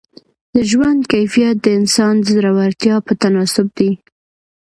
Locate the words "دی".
3.77-3.91